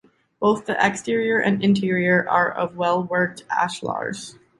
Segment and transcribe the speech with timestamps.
[0.39, 4.35] Both the exterior and interior are of well-worked ashlars.